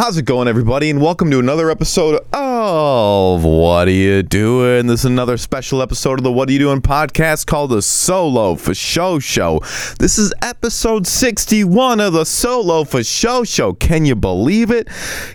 [0.00, 0.88] How's it going, everybody?
[0.88, 4.86] And welcome to another episode of What Are You Doing?
[4.86, 8.54] This is another special episode of the What Are You Doing podcast called the Solo
[8.54, 9.60] for Show Show.
[9.98, 13.74] This is episode 61 of the Solo for Show Show.
[13.74, 14.88] Can you believe it?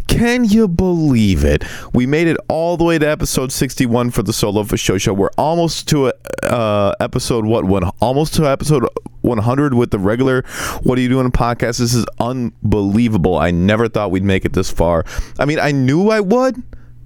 [0.07, 1.63] Can you believe it?
[1.93, 5.13] We made it all the way to episode 61 for the Solo for Show Show.
[5.13, 8.83] We're almost to a, uh, episode, what, one, almost to episode
[9.25, 10.43] 100 with the regular
[10.83, 11.79] What Are You Doing podcast.
[11.79, 13.37] This is unbelievable.
[13.37, 15.03] I never thought we'd make it this far.
[15.39, 16.61] I mean, I knew I would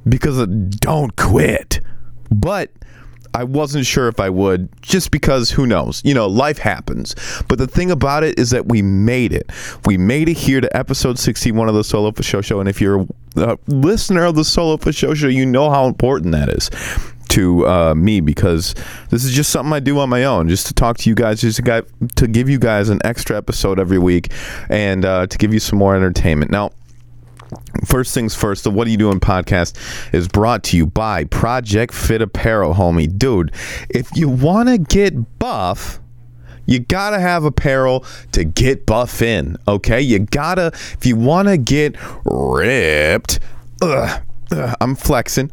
[0.08, 1.80] because Don't Quit.
[2.32, 2.72] But
[3.34, 6.02] I wasn't sure if I would just because who knows?
[6.04, 7.16] You know, life happens.
[7.48, 9.50] But the thing about it is that we made it.
[9.86, 12.60] We made it here to episode 61 of the Solo for Show Show.
[12.60, 13.06] And if you're
[13.36, 16.70] a listener of the Solo for Show Show, you know how important that is
[17.30, 18.76] to uh, me because
[19.10, 21.42] this is just something I do on my own, just to talk to you guys,
[21.42, 21.82] just to, guy,
[22.16, 24.32] to give you guys an extra episode every week,
[24.70, 26.52] and uh, to give you some more entertainment.
[26.52, 26.72] Now,
[27.86, 29.76] First things first, the What Are You Doing podcast
[30.14, 33.18] is brought to you by Project Fit Apparel, homie.
[33.18, 33.52] Dude,
[33.90, 36.00] if you want to get buff,
[36.68, 40.00] you gotta have apparel to get buff in, okay?
[40.00, 43.40] You gotta, if you want to get ripped,
[43.82, 45.50] ugh, ugh, I'm flexing.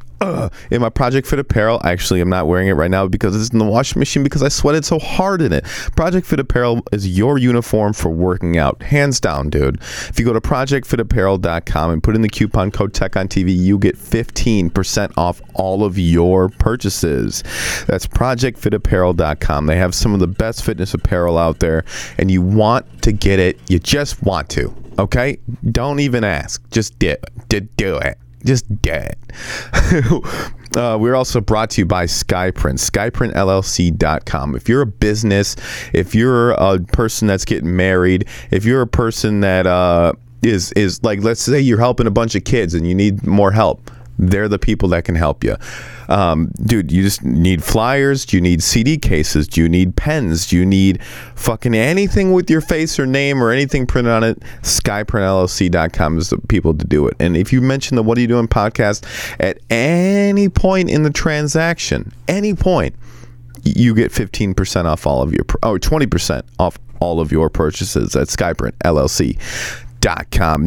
[0.70, 3.58] In my Project Fit apparel, actually, I'm not wearing it right now because it's in
[3.58, 5.64] the washing machine because I sweated so hard in it.
[5.94, 9.76] Project Fit apparel is your uniform for working out, hands down, dude.
[10.08, 13.78] If you go to projectfitapparel.com and put in the coupon code Tech on TV, you
[13.78, 17.42] get 15% off all of your purchases.
[17.86, 19.66] That's projectfitapparel.com.
[19.66, 21.84] They have some of the best fitness apparel out there,
[22.16, 23.58] and you want to get it.
[23.68, 24.74] You just want to.
[24.98, 25.36] Okay,
[25.72, 26.66] don't even ask.
[26.70, 27.16] Just do,
[27.48, 29.16] do, do it just dead.
[30.76, 34.54] uh, we're also brought to you by Skyprint, skyprintllc.com.
[34.54, 35.56] If you're a business,
[35.92, 41.02] if you're a person that's getting married, if you're a person that uh, is is
[41.02, 44.48] like, let's say you're helping a bunch of kids and you need more help they're
[44.48, 45.56] the people that can help you.
[46.08, 48.24] Um, dude, you just need flyers.
[48.24, 49.48] Do you need CD cases?
[49.48, 50.46] Do you need pens?
[50.46, 51.02] Do you need
[51.34, 54.40] fucking anything with your face or name or anything printed on it?
[54.62, 57.16] SkyprintLLC.com is the people to do it.
[57.18, 59.04] And if you mention the What Are You Doing podcast
[59.40, 62.94] at any point in the transaction, any point,
[63.64, 68.28] you get 15% off all of your, or 20% off all of your purchases at
[68.28, 68.72] Skyprint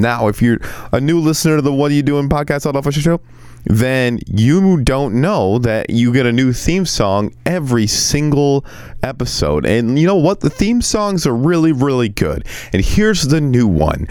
[0.02, 0.60] Now, if you're
[0.92, 3.22] a new listener to the What Are You Doing podcast on Official Show,
[3.66, 8.66] then you don't know that you get a new theme song every single
[9.04, 9.66] episode.
[9.66, 10.42] And you know what?
[10.42, 12.46] The theme songs are really, really good.
[12.74, 14.08] And here's the new one.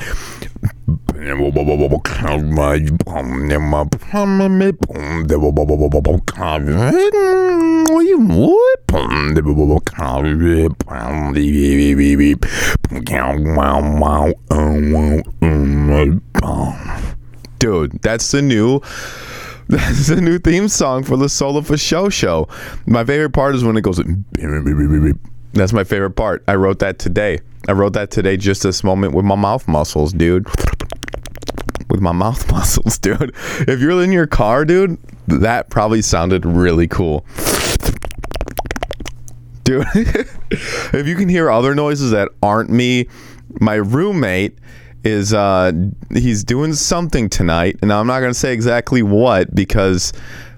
[17.58, 18.80] Dude, that's the new
[19.66, 22.46] that's the new theme song for the Solo for Show show.
[22.86, 24.00] My favorite part is when it goes.
[25.52, 26.44] That's my favorite part.
[26.46, 27.40] I wrote that today.
[27.66, 30.46] I wrote that today just this moment with my mouth muscles, dude.
[31.98, 33.34] With my mouth muscles, dude.
[33.66, 37.26] If you're in your car, dude, that probably sounded really cool.
[39.64, 39.84] Dude,
[40.52, 43.08] if you can hear other noises that aren't me,
[43.60, 44.56] my roommate
[45.02, 45.72] is uh,
[46.12, 50.12] he's doing something tonight, and I'm not gonna say exactly what because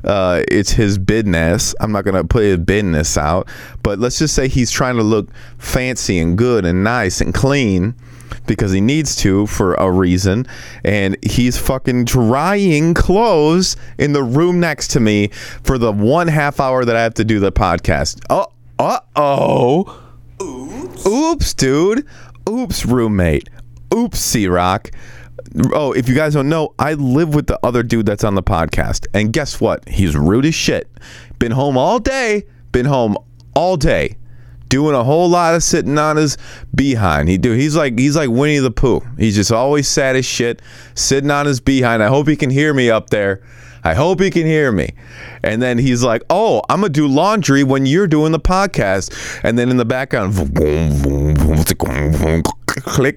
[0.04, 1.74] uh, it's his business.
[1.80, 3.48] I'm not gonna put his business out,
[3.82, 7.94] but let's just say he's trying to look fancy and good and nice and clean
[8.46, 10.46] because he needs to for a reason,
[10.84, 15.28] and he's fucking drying clothes in the room next to me
[15.62, 18.22] for the one half hour that I have to do the podcast.
[18.30, 18.46] Oh,
[18.78, 20.02] uh oh.
[20.42, 21.06] Oops.
[21.06, 22.06] Oops, dude.
[22.48, 23.48] Oops, roommate.
[23.94, 24.90] Oops, C Rock.
[25.72, 28.42] Oh, if you guys don't know, I live with the other dude that's on the
[28.42, 29.06] podcast.
[29.12, 29.88] And guess what?
[29.88, 30.88] He's rude as shit.
[31.38, 32.44] Been home all day.
[32.72, 33.16] Been home
[33.54, 34.16] all day.
[34.70, 36.38] Doing a whole lot of sitting on his
[36.74, 37.28] behind.
[37.28, 37.52] He do.
[37.52, 39.02] He's like he's like Winnie the Pooh.
[39.18, 40.62] He's just always sad as shit,
[40.94, 42.02] sitting on his behind.
[42.02, 43.42] I hope he can hear me up there.
[43.82, 44.90] I hope he can hear me.
[45.42, 49.12] And then he's like, "Oh, I'm gonna do laundry when you're doing the podcast."
[49.42, 50.34] And then in the background,
[52.84, 53.16] click,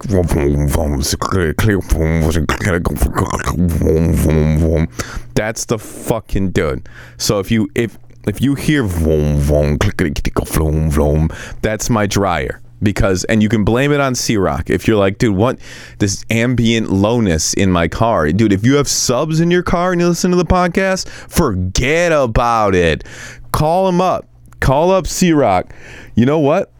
[5.34, 6.88] That's the fucking dude.
[7.18, 11.30] So if you if if you hear vroom vroom click click click vroom vroom,
[11.62, 15.34] that's my dryer because and you can blame it on C-Rock if you're like, dude,
[15.34, 15.58] what
[15.98, 18.52] this ambient lowness in my car, dude.
[18.52, 22.74] If you have subs in your car and you listen to the podcast, forget about
[22.74, 23.04] it.
[23.52, 24.28] Call him up.
[24.60, 25.74] Call up C-Rock.
[26.14, 26.72] You know what?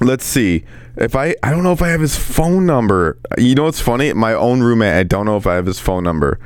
[0.00, 0.64] Let's see.
[0.96, 3.18] If I I don't know if I have his phone number.
[3.36, 4.12] You know what's funny?
[4.12, 4.94] My own roommate.
[4.94, 6.38] I don't know if I have his phone number.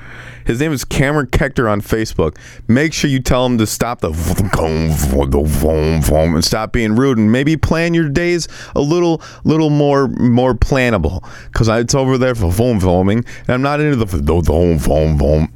[0.46, 2.38] His name is Cameron Kechter on Facebook.
[2.68, 4.10] Make sure you tell him to stop the
[6.34, 11.22] and stop being rude and maybe plan your days a little little more more plannable
[11.52, 14.06] because it's over there for phone filming and I'm not into the
[14.42, 15.52] phone phone phone.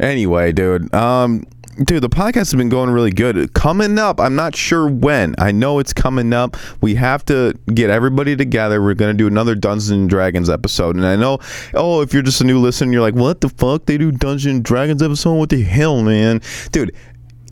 [0.00, 0.92] Anyway, dude.
[0.92, 1.44] Um
[1.84, 3.52] dude, the podcast has been going really good.
[3.54, 5.34] Coming up, I'm not sure when.
[5.38, 6.56] I know it's coming up.
[6.80, 8.82] We have to get everybody together.
[8.82, 10.96] We're to do another Dungeons and Dragons episode.
[10.96, 11.38] And I know,
[11.74, 13.86] oh, if you're just a new listener, you're like, what the fuck?
[13.86, 15.34] They do Dungeons and Dragons episode?
[15.34, 16.40] What the hell, man?
[16.72, 16.94] Dude,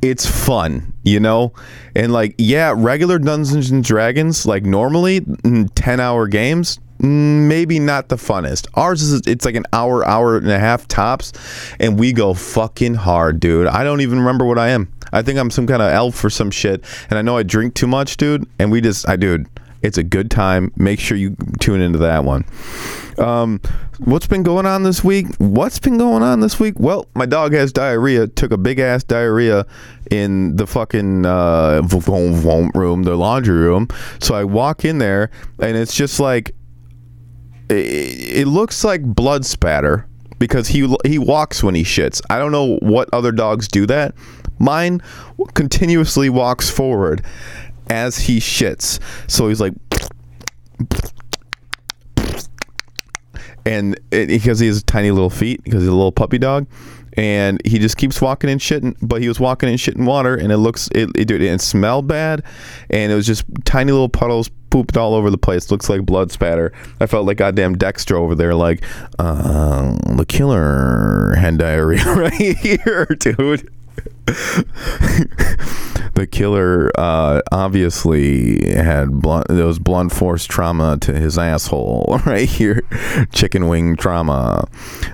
[0.02, 1.52] it's fun, you know?
[1.94, 5.20] And like, yeah, regular Dungeons and Dragons, like normally
[5.74, 8.66] 10 hour games, Mm, maybe not the funnest.
[8.74, 11.32] Ours is it's like an hour, hour and a half tops,
[11.78, 13.66] and we go fucking hard, dude.
[13.66, 14.92] I don't even remember what I am.
[15.12, 17.74] I think I'm some kind of elf or some shit, and I know I drink
[17.74, 18.48] too much, dude.
[18.58, 19.46] And we just, I dude,
[19.82, 20.72] it's a good time.
[20.76, 22.44] Make sure you tune into that one.
[23.18, 23.60] Um,
[23.98, 25.26] what's been going on this week?
[25.36, 26.80] What's been going on this week?
[26.80, 28.26] Well, my dog has diarrhea.
[28.26, 29.66] Took a big ass diarrhea
[30.10, 31.82] in the fucking uh,
[32.74, 33.88] room, the laundry room.
[34.20, 35.30] So I walk in there,
[35.60, 36.54] and it's just like
[37.68, 40.06] it, it looks like blood spatter
[40.38, 42.20] because he he walks when he shits.
[42.30, 44.14] I don't know what other dogs do that.
[44.58, 45.00] Mine
[45.54, 47.24] continuously walks forward
[47.90, 49.00] as he shits.
[49.30, 49.74] So he's like
[53.66, 56.66] and it, because he has tiny little feet because he's a little puppy dog
[57.14, 60.52] and he just keeps walking and shitting but he was walking and shitting water and
[60.52, 62.42] it looks it, it, it smelled bad
[62.90, 65.70] and it was just tiny little puddles pooped all over the place.
[65.70, 66.72] Looks like blood spatter.
[66.98, 68.82] I felt like goddamn Dexter over there, like
[69.20, 73.70] uh, the killer had diarrhea right here, dude.
[76.14, 82.82] the killer uh, obviously had blunt, those blunt force trauma to his asshole right here,
[83.32, 84.66] chicken wing trauma.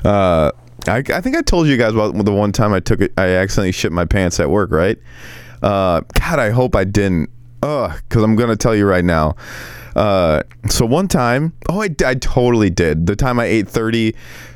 [0.07, 0.53] Uh,
[0.89, 3.13] I, I, think I told you guys about the one time I took it.
[3.17, 4.71] I accidentally shit my pants at work.
[4.71, 4.99] Right?
[5.63, 7.31] Uh, God, I hope I didn't.
[7.63, 9.37] Ugh, because I'm gonna tell you right now.
[9.95, 13.07] Uh, so one time, oh, I, I totally did.
[13.07, 14.15] The time I ate 30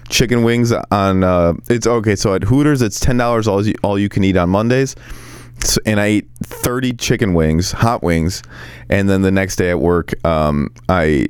[0.09, 2.17] chicken wings on, uh, it's okay.
[2.17, 4.97] So at Hooters, it's ten dollars all you, all you can eat on Mondays.
[5.61, 8.43] So, and I ate 30 chicken wings, hot wings,
[8.89, 11.27] and then the next day at work, um, I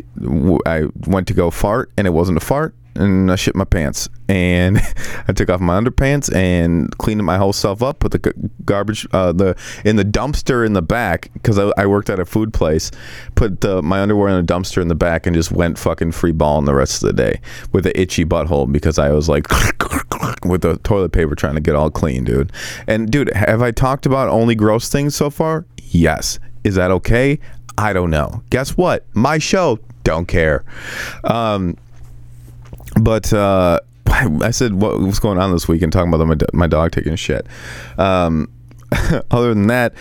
[0.67, 4.08] I went to go fart, and it wasn't a fart and I shit my pants.
[4.29, 4.79] And
[5.29, 7.99] I took off my underpants and cleaned my whole self up.
[8.00, 12.11] Put the garbage uh, the in the dumpster in the back because I, I, worked
[12.11, 12.91] at a food place.
[13.35, 16.32] Put the, my underwear in a dumpster in the back and just went fucking free
[16.32, 17.41] balling the rest of the day
[17.73, 19.47] with an itchy butthole because I was like
[20.44, 22.52] with the toilet paper trying to get all clean, dude.
[22.87, 25.67] And dude, have I talked about only gross things so far?
[25.90, 26.38] Yes.
[26.64, 27.38] Is that okay?
[27.76, 28.43] I don't know.
[28.50, 29.05] Guess what?
[29.14, 29.79] My show.
[30.05, 30.64] Don't care.
[31.25, 31.76] Um,
[33.00, 36.93] but uh, I said what was going on this weekend, talking about my, my dog
[36.93, 37.46] taking a shit.
[37.99, 38.50] Um,
[39.31, 39.94] other than that,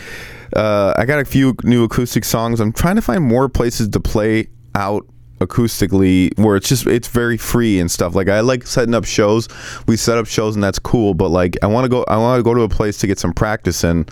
[0.56, 2.60] uh, I got a few new acoustic songs.
[2.60, 5.06] I'm trying to find more places to play out
[5.45, 8.16] acoustically where it's just it's very free and stuff.
[8.16, 9.48] Like i like setting up shows.
[9.88, 12.40] We set up shows and that's cool but like i want to go i want
[12.40, 14.06] to go to a place to get some practice in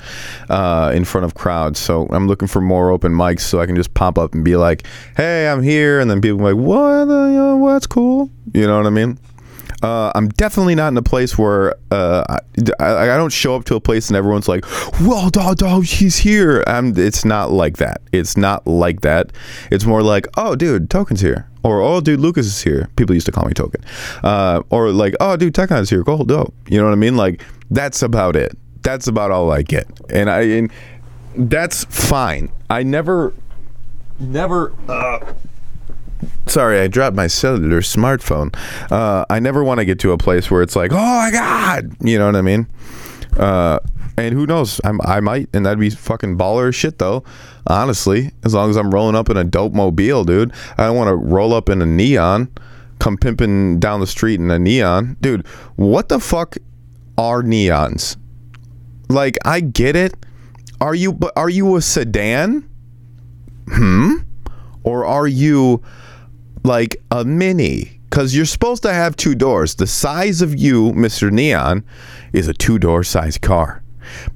[0.50, 1.80] uh, in front of crowds.
[1.80, 4.56] So i'm looking for more open mics so i can just pop up and be
[4.56, 4.86] like
[5.16, 6.00] hey i'm here.
[6.00, 8.30] And then people like what the, uh, that's cool?
[8.54, 9.18] You know what i mean
[9.82, 12.24] uh, I'm definitely not in a place where uh,
[12.80, 14.66] I, I, don't show up to a place and everyone's like,
[15.02, 18.02] "Well, dog, dog, he's here." I'm, it's not like that.
[18.12, 19.32] It's not like that.
[19.72, 23.26] It's more like, "Oh, dude, Token's here," or "Oh, dude, Lucas is here." People used
[23.26, 23.84] to call me Token,
[24.24, 26.04] uh, or like, "Oh, dude, Tekon is here.
[26.04, 27.18] Cool, dope." You know what I mean?
[27.18, 28.56] Like that's about it.
[28.84, 30.72] That's about all I get, and I and
[31.36, 32.52] that's fine.
[32.70, 33.34] I never,
[34.20, 34.74] never.
[36.52, 38.54] Sorry, I dropped my cellular smartphone.
[38.92, 41.96] Uh, I never want to get to a place where it's like, oh my god,
[42.02, 42.68] you know what I mean?
[43.38, 43.80] Uh,
[44.18, 44.82] and who knows?
[44.84, 47.24] I'm, I might, and that'd be fucking baller shit though.
[47.68, 50.52] Honestly, as long as I'm rolling up in a dope mobile, dude.
[50.78, 52.52] I don't want to roll up in a neon,
[53.00, 55.48] come pimping down the street in a neon, dude.
[55.78, 56.58] What the fuck
[57.18, 58.18] are neons?
[59.08, 60.16] Like, I get it.
[60.82, 61.14] Are you?
[61.14, 62.70] But are you a sedan?
[63.70, 64.16] Hmm.
[64.84, 65.82] Or are you?
[66.64, 69.76] Like a mini because you're supposed to have two doors.
[69.76, 71.32] The size of you, Mr.
[71.32, 71.84] Neon,
[72.34, 73.82] is a two door size car,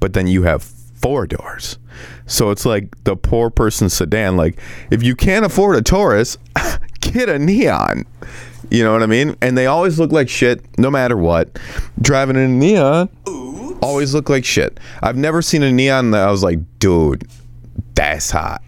[0.00, 1.78] but then you have four doors.
[2.26, 4.36] So it's like the poor person sedan.
[4.36, 4.58] Like,
[4.90, 6.38] if you can't afford a Taurus,
[7.00, 8.04] get a Neon.
[8.70, 9.36] You know what I mean?
[9.40, 11.58] And they always look like shit no matter what.
[12.00, 13.08] Driving in a Neon
[13.80, 14.80] always look like shit.
[15.02, 17.28] I've never seen a Neon that I was like, dude,
[17.94, 18.62] that's hot.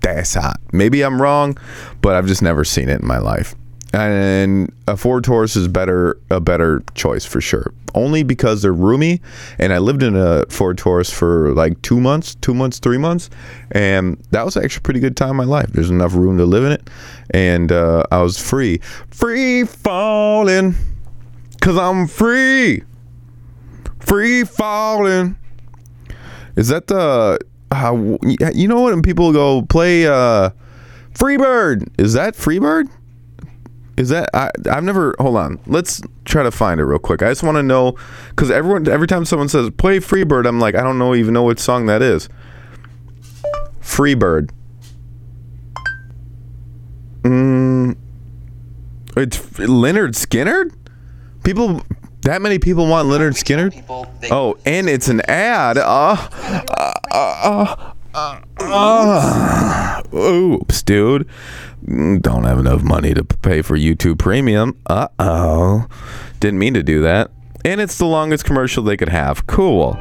[0.00, 0.60] That's hot.
[0.72, 1.58] Maybe I'm wrong,
[2.00, 3.54] but I've just never seen it in my life.
[3.94, 7.74] And a Ford Taurus is better a better choice for sure.
[7.94, 9.20] Only because they're roomy,
[9.58, 13.28] and I lived in a Ford Taurus for like two months, two months, three months,
[13.70, 15.66] and that was actually a pretty good time in my life.
[15.72, 16.88] There's enough room to live in it,
[17.30, 18.78] and uh, I was free,
[19.10, 20.74] free falling,
[21.60, 22.84] cause I'm free,
[24.00, 25.36] free falling.
[26.56, 27.38] Is that the
[27.72, 28.82] uh, you know?
[28.82, 30.50] When people go play uh,
[31.14, 32.88] Freebird, is that Freebird?
[33.96, 34.50] Is that I?
[34.70, 35.14] I've never.
[35.18, 35.60] Hold on.
[35.66, 37.22] Let's try to find it real quick.
[37.22, 37.96] I just want to know
[38.30, 41.42] because everyone every time someone says play Freebird, I'm like I don't know even know
[41.42, 42.28] what song that is.
[43.80, 44.50] Freebird.
[47.22, 47.96] Mm,
[49.16, 50.74] it's Lynyrd Skynyrd.
[51.44, 51.82] People,
[52.22, 54.30] that many people want Lynyrd Skynyrd.
[54.30, 55.78] Oh, and it's an ad.
[55.78, 61.28] Uh, uh, uh, uh, uh, oops, dude.
[61.84, 64.78] Don't have enough money to pay for YouTube Premium.
[64.86, 65.86] Uh oh.
[66.38, 67.30] Didn't mean to do that.
[67.64, 69.46] And it's the longest commercial they could have.
[69.46, 69.92] Cool.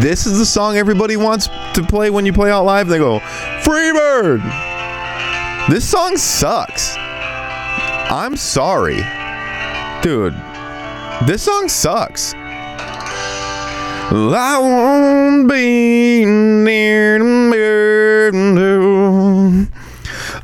[0.00, 2.88] This is the song everybody wants to play when you play out live.
[2.88, 4.40] They go, Freebird!
[5.68, 6.96] This song sucks.
[8.16, 9.02] I'm sorry.
[10.00, 10.34] Dude,
[11.26, 12.32] this song sucks.
[12.32, 18.30] I won't be near mirror.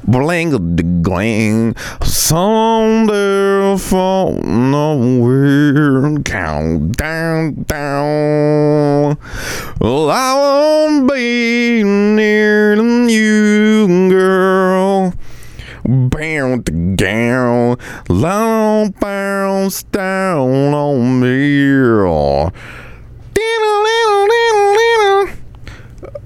[0.03, 6.19] Bling the gling, someday fall nowhere.
[6.25, 9.17] Count down, down.
[9.81, 13.60] Well, I won't be near you,
[17.01, 17.79] down,
[18.11, 21.73] long bounce down on me.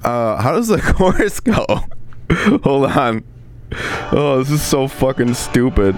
[0.02, 1.64] Uh, how does the chorus go?
[2.64, 3.22] Hold on.
[4.10, 5.94] Oh, this is so fucking stupid.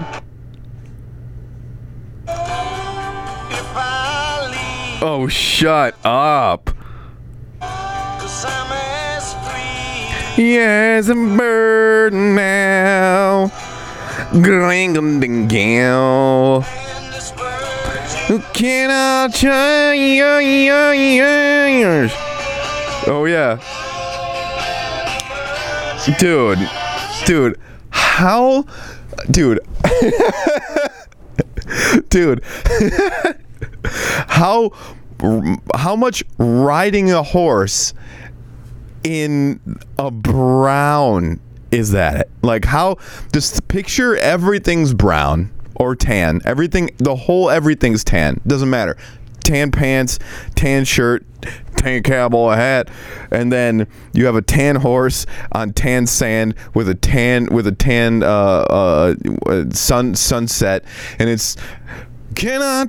[4.99, 6.69] Oh, shut up.
[10.37, 13.51] Yes, a bird now.
[14.31, 16.61] Gringle ding gal.
[18.53, 20.21] Can I change?
[23.07, 23.57] Oh yeah.
[26.19, 26.59] Dude.
[27.25, 27.59] Dude.
[27.89, 28.63] How
[29.31, 29.59] dude.
[32.09, 32.43] dude.
[34.27, 34.71] how
[35.73, 37.93] how much riding a horse
[39.03, 39.59] in
[39.97, 41.39] a brown
[41.71, 42.21] is that?
[42.21, 42.29] It?
[42.41, 42.97] Like how
[43.33, 46.41] just picture everything's brown or tan.
[46.45, 48.41] Everything the whole everything's tan.
[48.45, 48.97] Doesn't matter.
[49.43, 50.19] Tan pants,
[50.55, 51.25] tan shirt,
[51.77, 52.89] tan cowboy hat,
[53.31, 57.71] and then you have a tan horse on tan sand with a tan with a
[57.71, 59.15] tan uh, uh,
[59.71, 60.83] sun sunset,
[61.17, 61.55] and it's
[62.35, 62.85] can I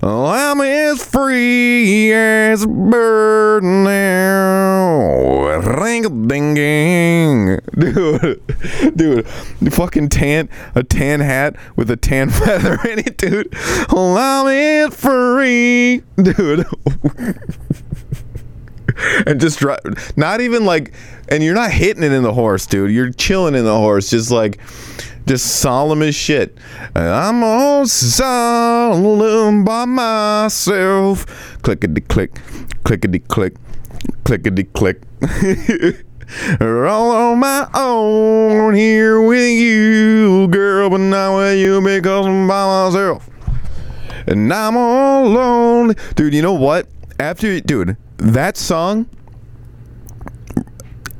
[0.00, 0.12] change?
[0.12, 5.26] I'm as free as a bird now.
[5.58, 7.60] Ring ding ding.
[7.78, 8.40] Dude,
[8.96, 9.26] dude,
[9.72, 13.52] fucking tan, a tan hat with a tan feather in it, dude.
[13.92, 16.02] Well, I'm as free.
[16.16, 16.66] Dude.
[19.26, 20.94] and just drive, not even like,
[21.28, 22.90] and you're not hitting it in the horse, dude.
[22.90, 24.58] You're chilling in the horse, just like,
[25.26, 26.56] just solemn as shit.
[26.94, 31.26] I'm all solemn by myself.
[31.62, 32.38] Clickety click,
[32.84, 33.54] clickety click,
[34.24, 35.02] clickety click.
[36.60, 42.88] all on my own here with you, girl, but not with you because I'm by
[42.88, 43.28] myself.
[44.28, 45.94] And I'm all alone.
[46.14, 46.88] Dude, you know what?
[47.18, 49.08] After, dude, that song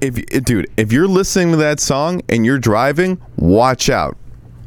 [0.00, 4.16] if dude, if you're listening to that song and you're driving, watch out.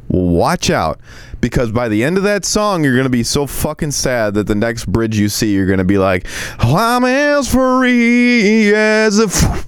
[0.08, 0.98] Watch out
[1.40, 4.54] because by the end of that song, you're gonna be so fucking sad that the
[4.54, 6.26] next bridge you see, you're gonna be like,
[6.60, 9.66] oh, "I'm as free as a f-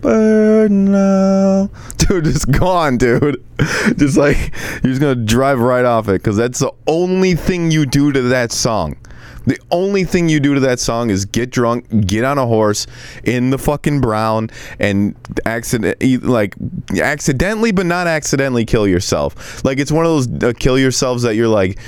[0.00, 3.42] bird now." Dude, just gone, dude.
[3.96, 4.36] Just like
[4.82, 8.20] you're just gonna drive right off it because that's the only thing you do to
[8.22, 8.96] that song.
[9.46, 12.86] The only thing you do to that song is get drunk, get on a horse
[13.24, 16.54] in the fucking brown, and accident like
[17.00, 19.64] accidentally, but not accidentally kill yourself.
[19.64, 21.78] Like it's one of those uh, kill yourselves that you're like.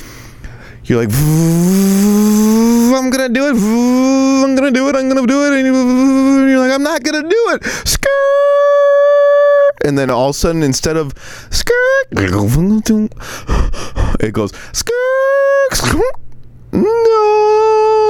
[0.85, 3.57] You're like, I'm gonna do it.
[3.57, 4.95] I'm gonna do it.
[4.95, 5.53] I'm gonna do it.
[5.59, 5.67] And
[6.49, 7.67] you're like, I'm not gonna do it.
[9.85, 11.13] And then all of a sudden, instead of
[11.51, 12.07] skirt,
[14.21, 16.26] it goes skirt.
[16.77, 18.07] No.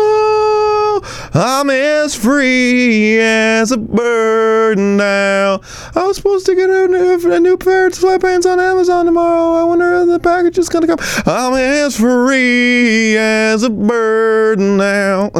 [1.35, 5.61] I'm as free as a bird now.
[5.95, 9.53] I was supposed to get a new, a new pair of sweatpants on Amazon tomorrow.
[9.53, 10.99] I wonder if the package is gonna come.
[11.27, 15.31] I'm as free as a bird now.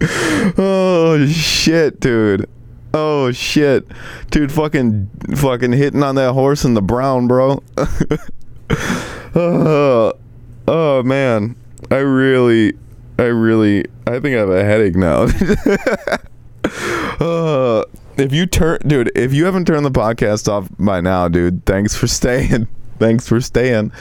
[0.58, 2.48] oh shit, dude.
[2.92, 3.86] Oh shit,
[4.30, 4.50] dude!
[4.50, 7.62] Fucking, fucking hitting on that horse in the brown, bro.
[9.34, 10.12] oh,
[10.68, 11.54] oh man,
[11.90, 12.74] I really,
[13.18, 15.22] I really, I think I have a headache now.
[17.20, 17.84] uh,
[18.16, 21.96] if you turn, dude, if you haven't turned the podcast off by now, dude, thanks
[21.96, 22.68] for staying.
[23.00, 23.92] Thanks for staying.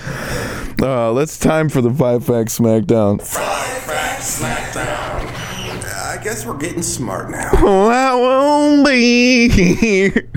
[0.82, 3.22] Uh, let's time for the five facts smackdown.
[3.22, 6.20] Five facts smackdown.
[6.20, 7.50] I guess we're getting smart now.
[7.62, 10.30] Oh, I won't be here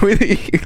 [0.00, 0.60] with you.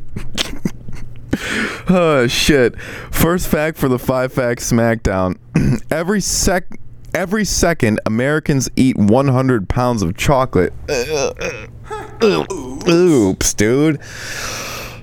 [1.88, 2.78] oh shit!
[2.80, 5.38] First fact for the five facts smackdown:
[5.90, 6.78] every sec,
[7.14, 10.72] every second, Americans eat 100 pounds of chocolate.
[12.22, 14.00] Oops, dude.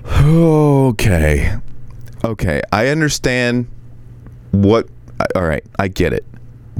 [0.06, 1.56] Okay,
[2.24, 3.66] okay, I understand
[4.52, 4.88] what.
[5.34, 6.24] All right, I get it.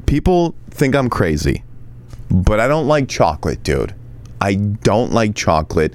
[0.06, 1.64] People think I'm crazy,
[2.30, 3.94] but I don't like chocolate, dude.
[4.40, 5.92] I don't like chocolate.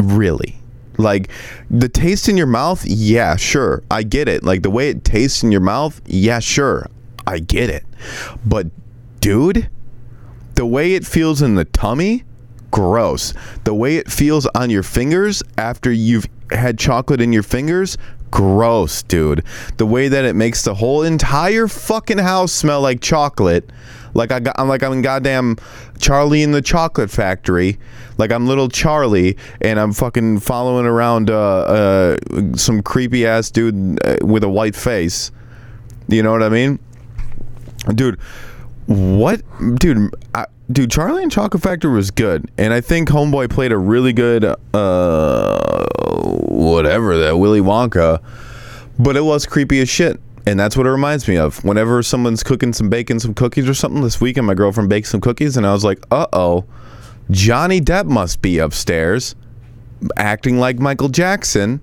[0.00, 0.58] Really.
[0.98, 1.30] Like
[1.70, 3.82] the taste in your mouth, yeah, sure.
[3.90, 4.44] I get it.
[4.44, 6.88] Like the way it tastes in your mouth, yeah, sure.
[7.26, 7.84] I get it.
[8.44, 8.66] But
[9.20, 9.68] dude,
[10.54, 12.24] the way it feels in the tummy,
[12.70, 13.34] gross.
[13.64, 17.96] The way it feels on your fingers after you've had chocolate in your fingers,
[18.30, 19.44] gross, dude.
[19.76, 23.70] The way that it makes the whole entire fucking house smell like chocolate.
[24.14, 25.56] Like I got, I'm like I'm in goddamn
[25.98, 27.78] Charlie in the Chocolate Factory.
[28.16, 32.16] Like I'm little Charlie, and I'm fucking following around uh, uh,
[32.54, 35.32] some creepy ass dude uh, with a white face.
[36.08, 36.78] You know what I mean,
[37.94, 38.20] dude?
[38.86, 39.42] What,
[39.76, 40.14] dude?
[40.34, 44.12] I, dude, Charlie and Chocolate Factory was good, and I think Homeboy played a really
[44.12, 45.86] good, uh,
[46.46, 48.22] whatever that Willy Wonka,
[48.98, 50.20] but it was creepy as shit.
[50.46, 51.64] And that's what it reminds me of.
[51.64, 55.20] Whenever someone's cooking some bacon, some cookies or something this weekend, my girlfriend baked some
[55.20, 56.64] cookies, and I was like, uh oh,
[57.30, 59.34] Johnny Depp must be upstairs
[60.16, 61.80] acting like Michael Jackson.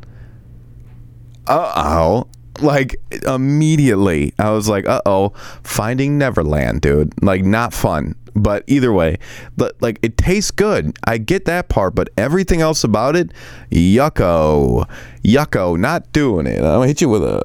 [1.47, 2.28] Uh oh.
[2.62, 5.30] Like immediately, I was like, uh oh,
[5.63, 7.13] finding Neverland, dude.
[7.24, 8.15] Like, not fun.
[8.34, 9.17] But either way,
[9.58, 10.97] but like it tastes good.
[11.06, 13.32] I get that part, but everything else about it,
[13.71, 14.88] yucko.
[15.24, 16.60] Yucko, not doing it.
[16.60, 17.41] I'm gonna hit you with a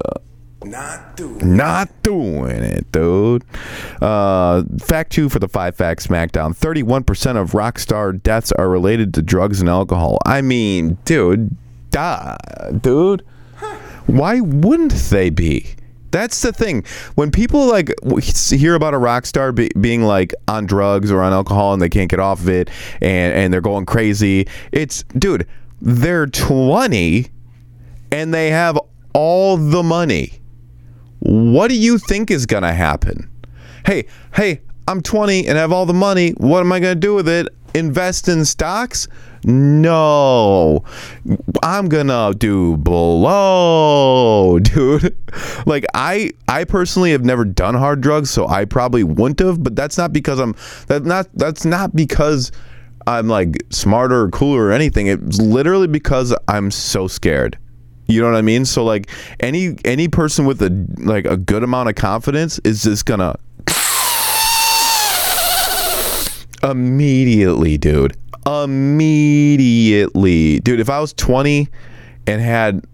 [0.69, 1.55] Not doing.
[1.55, 3.43] not doing it, dude.
[4.01, 8.69] Uh, fact two for the five facts SmackDown: thirty-one percent of rock star deaths are
[8.69, 10.19] related to drugs and alcohol.
[10.25, 11.55] I mean, dude,
[11.91, 12.37] duh,
[12.81, 13.23] dude.
[14.07, 15.75] Why wouldn't they be?
[16.11, 16.83] That's the thing.
[17.15, 17.91] When people like
[18.49, 21.89] hear about a rock star be, being like on drugs or on alcohol and they
[21.89, 22.69] can't get off of it
[23.01, 25.45] and and they're going crazy, it's dude,
[25.81, 27.27] they're 20
[28.11, 28.79] and they have
[29.13, 30.39] all the money.
[31.19, 33.29] What do you think is going to happen?
[33.85, 36.31] Hey, hey, I'm 20 and I have all the money.
[36.31, 37.47] What am I going to do with it?
[37.73, 39.07] Invest in stocks?
[39.43, 40.83] No.
[41.61, 45.15] I'm going to do blow, dude.
[45.65, 49.75] Like I I personally have never done hard drugs, so I probably wouldn't have, but
[49.75, 50.55] that's not because I'm
[50.87, 52.51] that not that's not because
[53.05, 55.07] I'm like smarter or cooler or anything.
[55.07, 57.57] It's literally because I'm so scared.
[58.07, 58.65] You know what I mean?
[58.65, 63.05] So like any any person with a like a good amount of confidence is just
[63.05, 63.35] gonna
[66.63, 68.15] immediately, dude.
[68.45, 70.79] Immediately, dude.
[70.79, 71.67] If I was 20
[72.25, 72.85] and had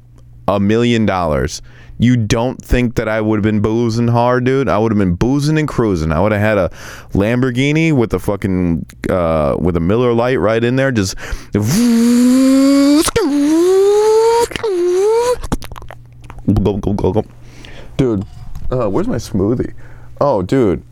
[0.47, 1.61] a million dollars,
[1.99, 4.67] you don't think that I would have been boozing hard, dude?
[4.67, 6.11] I would have been boozing and cruising.
[6.11, 6.69] I would have had a
[7.13, 11.15] Lamborghini with a fucking uh, with a Miller Lite right in there, just
[11.53, 15.35] go go go go,
[17.97, 18.25] dude.
[18.71, 19.73] Uh, where's my smoothie?
[20.19, 20.83] Oh, dude,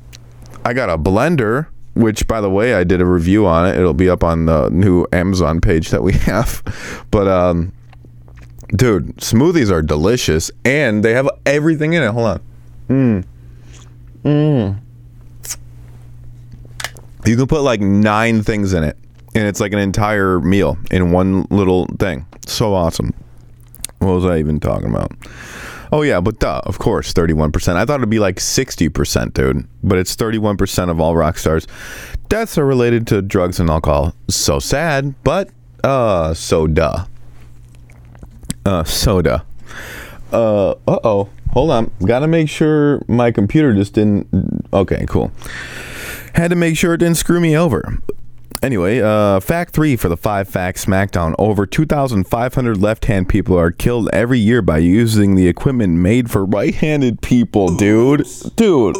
[0.64, 1.68] I got a blender.
[1.94, 3.78] Which, by the way, I did a review on it.
[3.78, 6.64] It'll be up on the new Amazon page that we have.
[7.12, 7.74] But um,
[8.70, 12.12] dude, smoothies are delicious, and they have everything in it.
[12.12, 12.42] Hold on.
[12.88, 13.26] Mmm.
[14.24, 14.80] Mmm.
[17.26, 18.98] You can put like nine things in it,
[19.36, 22.26] and it's like an entire meal in one little thing.
[22.48, 23.14] So awesome.
[24.02, 25.12] What was I even talking about?
[25.92, 27.78] Oh yeah, but duh, of course, thirty-one percent.
[27.78, 29.68] I thought it'd be like sixty percent, dude.
[29.84, 31.68] But it's thirty-one percent of all rock stars.
[32.28, 34.16] Deaths are related to drugs and alcohol.
[34.28, 35.52] So sad, but
[35.84, 37.06] uh, so duh.
[38.66, 39.46] Uh, soda.
[40.32, 41.30] Uh, uh oh.
[41.52, 41.92] Hold on.
[42.04, 44.28] Gotta make sure my computer just didn't.
[44.74, 45.32] Okay, cool.
[46.34, 48.00] Had to make sure it didn't screw me over.
[48.62, 54.10] Anyway, uh, fact three for the five facts SmackDown: over 2,500 left-hand people are killed
[54.14, 58.28] every year by using the equipment made for right-handed people, dude.
[58.56, 58.96] Dude.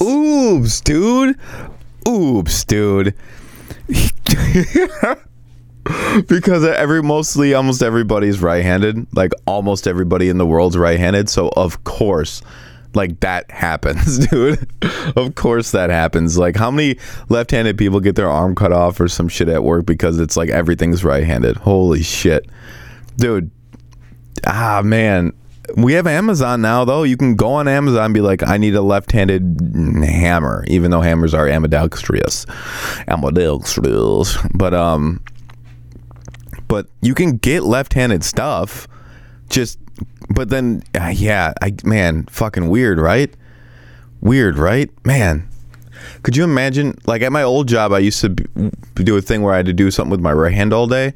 [0.00, 1.36] Oops, dude.
[2.08, 3.14] Oops, dude.
[6.28, 11.82] because every mostly almost everybody's right-handed like almost everybody in the world's right-handed so of
[11.84, 12.40] course
[12.94, 14.68] like that happens dude.
[15.16, 16.38] Of course that happens.
[16.38, 19.86] Like how many left-handed people get their arm cut off or some shit at work
[19.86, 21.56] because it's like everything's right-handed?
[21.56, 22.46] Holy shit.
[23.16, 23.50] Dude
[24.46, 25.32] ah man.
[25.76, 27.02] We have Amazon now though.
[27.02, 31.00] You can go on Amazon and be like I need a left-handed hammer even though
[31.00, 32.46] hammers are ambidextrous.
[33.08, 34.36] Ambidextrous.
[34.54, 35.22] But um
[36.68, 38.88] but you can get left-handed stuff.
[39.48, 39.78] Just
[40.30, 43.34] but then uh, yeah i man fucking weird right?
[44.20, 44.90] Weird right?
[45.04, 45.48] Man.
[46.22, 49.54] Could you imagine like at my old job i used to do a thing where
[49.54, 51.14] i had to do something with my right hand all day.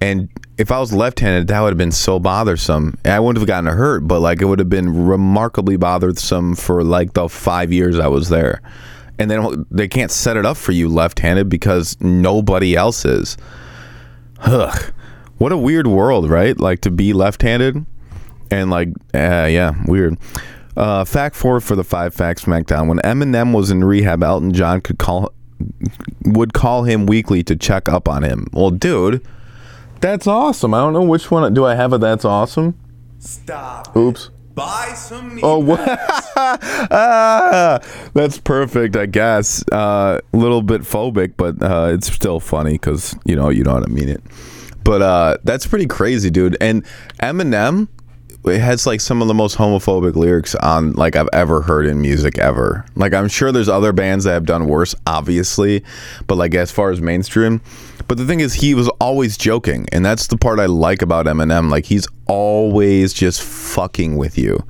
[0.00, 0.28] And
[0.58, 2.98] if i was left-handed that would have been so bothersome.
[3.04, 7.14] I wouldn't have gotten hurt but like it would have been remarkably bothersome for like
[7.14, 8.62] the five years i was there.
[9.18, 13.36] And then they can't set it up for you left-handed because nobody else is.
[14.40, 14.92] Ugh.
[15.36, 16.58] What a weird world, right?
[16.58, 17.84] Like to be left-handed
[18.50, 20.18] and like, uh, yeah, weird.
[20.76, 24.80] Uh, fact four for the five facts SmackDown: When Eminem was in rehab, Elton John
[24.80, 25.32] could call
[26.24, 28.46] would call him weekly to check up on him.
[28.52, 29.26] Well, dude,
[30.00, 30.72] that's awesome.
[30.74, 31.52] I don't know which one.
[31.54, 32.78] Do I have a that's awesome?
[33.18, 33.94] Stop.
[33.96, 34.30] Oops.
[34.54, 35.80] Buy some Oh, what?
[36.36, 37.78] ah,
[38.14, 39.62] that's perfect, I guess.
[39.70, 43.74] A uh, little bit phobic, but uh, it's still funny because you know you know
[43.74, 44.22] what I mean it.
[44.82, 46.56] But uh, that's pretty crazy, dude.
[46.60, 46.84] And
[47.22, 47.88] Eminem
[48.44, 52.00] it has like some of the most homophobic lyrics on like I've ever heard in
[52.00, 52.86] music ever.
[52.96, 55.84] Like I'm sure there's other bands that have done worse, obviously,
[56.26, 57.60] but like as far as mainstream.
[58.08, 61.26] But the thing is, he was always joking, and that's the part I like about
[61.26, 61.70] Eminem.
[61.70, 64.64] Like he's always just fucking with you.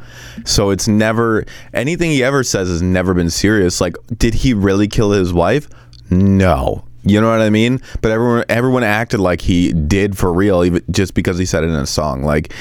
[0.44, 3.80] So it's never anything he ever says has never been serious.
[3.80, 5.68] Like, did he really kill his wife?
[6.10, 6.84] No.
[7.02, 7.80] You know what I mean?
[8.02, 11.68] But everyone everyone acted like he did for real, even just because he said it
[11.68, 12.22] in a song.
[12.24, 12.52] Like,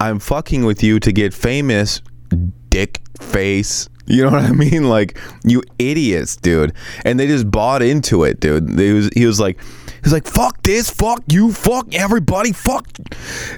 [0.00, 2.00] I'm fucking with you to get famous,
[2.70, 3.88] dick face.
[4.10, 4.88] You know what I mean?
[4.88, 6.72] Like, you idiots, dude.
[7.04, 8.76] And they just bought into it, dude.
[8.76, 12.88] He was he was like he was like, fuck this, fuck you, fuck everybody, fuck.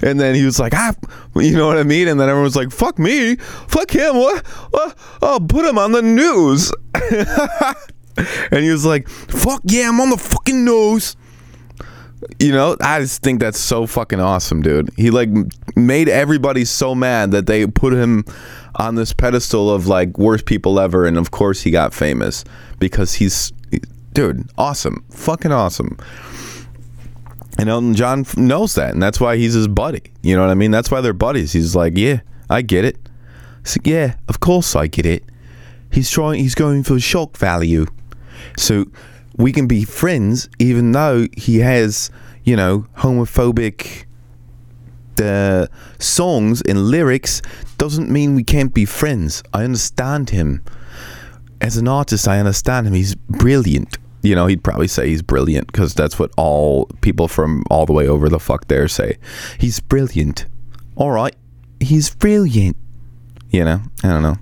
[0.03, 0.93] And then he was like, ah,
[1.35, 2.07] you know what I mean?
[2.07, 4.45] And then everyone was like, fuck me, fuck him, what?
[4.45, 4.95] what?
[5.23, 6.71] Oh, put him on the news.
[8.51, 11.15] and he was like, fuck yeah, I'm on the fucking news.
[12.39, 14.89] You know, I just think that's so fucking awesome, dude.
[14.95, 15.29] He like
[15.75, 18.25] made everybody so mad that they put him
[18.75, 22.43] on this pedestal of like worst people ever, and of course he got famous
[22.79, 23.51] because he's,
[24.13, 25.97] dude, awesome, fucking awesome.
[27.59, 30.01] And Elton John knows that, and that's why he's his buddy.
[30.21, 30.71] You know what I mean?
[30.71, 31.53] That's why they're buddies.
[31.53, 32.97] He's like, yeah, I get it.
[33.63, 35.23] So, yeah, of course I get it.
[35.91, 36.39] He's trying.
[36.39, 37.85] He's going for shock value,
[38.57, 38.85] so
[39.35, 42.11] we can be friends, even though he has,
[42.43, 44.05] you know, homophobic
[45.15, 45.69] the
[45.99, 47.41] songs and lyrics
[47.77, 49.43] doesn't mean we can't be friends.
[49.53, 50.63] I understand him.
[51.61, 52.93] As an artist, I understand him.
[52.93, 53.97] He's brilliant.
[54.21, 57.93] You know, he'd probably say he's brilliant because that's what all people from all the
[57.93, 59.17] way over the fuck there say.
[59.59, 60.45] He's brilliant.
[60.95, 61.35] All right.
[61.79, 62.77] He's brilliant.
[63.49, 64.37] You know, I don't know.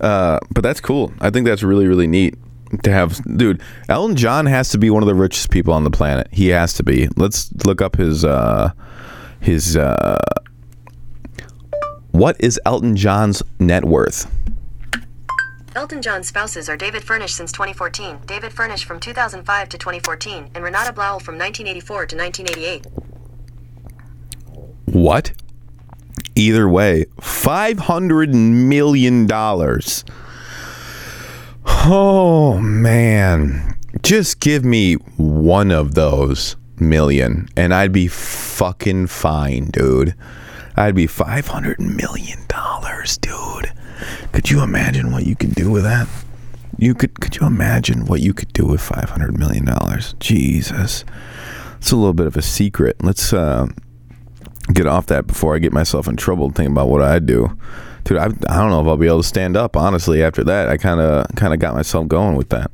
[0.00, 1.12] Uh, but that's cool.
[1.20, 2.34] I think that's really, really neat
[2.82, 3.20] to have.
[3.36, 6.28] Dude, Elton John has to be one of the richest people on the planet.
[6.32, 7.08] He has to be.
[7.16, 8.24] Let's look up his.
[8.24, 8.72] Uh,
[9.40, 10.18] his uh,
[12.10, 14.30] what is Elton John's net worth?
[15.76, 20.64] Elton John's spouses are David Furnish since 2014, David Furnish from 2005 to 2014, and
[20.64, 22.86] Renata Blauel from 1984 to 1988.
[24.86, 25.32] What?
[26.34, 30.04] Either way, five hundred million dollars.
[31.70, 40.14] Oh man, just give me one of those million, and I'd be fucking fine, dude.
[40.76, 43.72] I'd be five hundred million dollars, dude.
[44.32, 46.08] Could you imagine what you could do with that?
[46.78, 47.20] You could.
[47.20, 50.14] Could you imagine what you could do with five hundred million dollars?
[50.20, 51.04] Jesus,
[51.78, 52.96] it's a little bit of a secret.
[53.02, 53.66] Let's uh,
[54.72, 57.58] get off that before I get myself in trouble thinking about what I do.
[58.08, 59.76] Dude, I, I don't know if I'll be able to stand up.
[59.76, 62.70] Honestly, after that, I kind of kind of got myself going with that.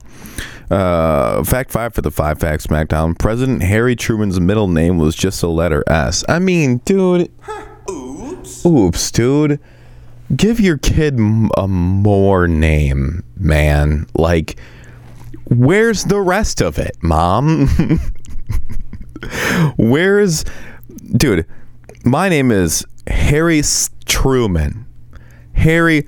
[0.70, 3.18] Uh, fact five for the five facts SmackDown.
[3.18, 6.24] President Harry Truman's middle name was just a letter S.
[6.28, 7.32] I mean, dude.
[7.90, 8.64] Oops.
[8.64, 9.58] Oops, dude.
[10.36, 11.18] Give your kid
[11.56, 14.06] a more name, man.
[14.14, 14.60] Like,
[15.46, 17.66] where's the rest of it, mom?
[19.78, 20.44] where's,
[21.16, 21.44] dude?
[22.04, 23.62] My name is Harry
[24.04, 24.86] Truman.
[25.54, 26.06] Harry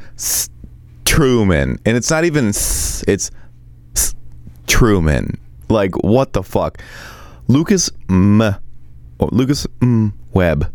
[1.05, 3.31] Truman, and it's not even S- it's
[3.95, 4.15] S-
[4.67, 5.39] Truman.
[5.69, 6.81] Like what the fuck?
[7.49, 8.43] Lucas M.
[8.43, 8.57] oh,
[9.33, 10.13] Lucas M.
[10.33, 10.73] Webb.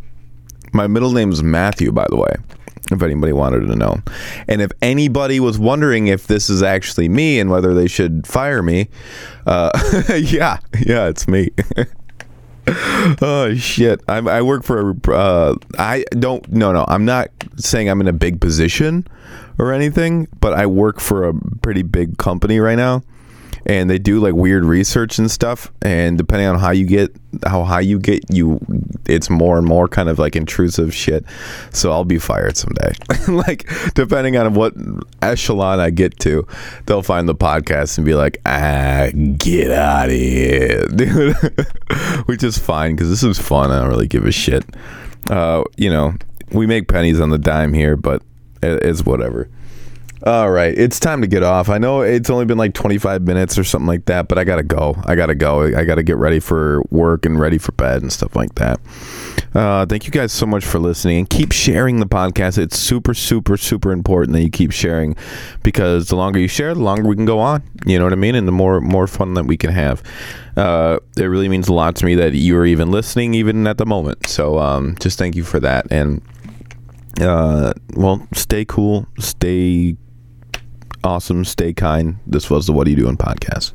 [0.74, 2.34] My middle name is Matthew, by the way.
[2.92, 4.02] If anybody wanted to know,
[4.50, 8.62] and if anybody was wondering if this is actually me and whether they should fire
[8.62, 8.90] me,
[9.46, 9.70] uh,
[10.18, 11.50] yeah, yeah, it's me.
[13.22, 14.02] oh shit!
[14.08, 14.96] I'm, I work for.
[15.12, 16.50] Uh, I don't.
[16.52, 16.86] No, no.
[16.88, 19.08] I'm not saying I'm in a big position
[19.58, 23.04] or anything, but I work for a pretty big company right now,
[23.66, 25.72] and they do like weird research and stuff.
[25.82, 28.60] And depending on how you get, how high you get, you,
[29.08, 31.26] it's more and more kind of like intrusive shit.
[31.72, 32.94] So I'll be fired someday.
[33.28, 34.74] like depending on what
[35.22, 36.48] echelon I get to,
[36.86, 41.36] they'll find the podcast and be like, ah, get out of here, dude.
[42.26, 43.72] Which is fine because this is fun.
[43.72, 44.66] I don't really give a shit.
[45.30, 46.16] Uh, you know,
[46.52, 48.24] we make pennies on the dime here, but
[48.64, 49.50] it's whatever.
[50.24, 51.68] All right, it's time to get off.
[51.68, 54.62] I know it's only been like 25 minutes or something like that, but I gotta
[54.62, 54.96] go.
[55.06, 55.64] I gotta go.
[55.64, 58.80] I gotta get ready for work and ready for bed and stuff like that.
[59.56, 62.60] Uh, thank you guys so much for listening and keep sharing the podcast.
[62.60, 65.16] It's super, super, super important that you keep sharing
[65.64, 67.64] because the longer you share, the longer we can go on.
[67.88, 68.36] You know what I mean?
[68.36, 70.04] And the more more fun that we can have.
[70.56, 73.80] Uh, it really means a lot to me that you are even listening, even at
[73.80, 74.28] the moment.
[74.28, 75.88] So um, just thank you for that.
[75.90, 76.22] And
[77.20, 79.98] uh, well, stay cool, stay
[81.04, 82.18] awesome, stay kind.
[82.26, 83.74] This was the What Are You Doing podcast.